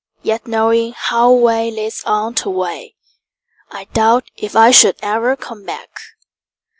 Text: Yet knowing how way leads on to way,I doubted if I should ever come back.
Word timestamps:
Yet 0.23 0.47
knowing 0.47 0.93
how 0.97 1.31
way 1.31 1.69
leads 1.69 2.03
on 2.05 2.33
to 2.41 2.49
way,I 2.49 3.83
doubted 3.93 4.31
if 4.35 4.55
I 4.55 4.71
should 4.71 4.95
ever 5.03 5.35
come 5.35 5.63
back. 5.63 5.91